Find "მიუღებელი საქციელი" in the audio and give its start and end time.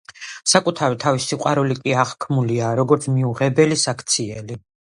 3.19-4.63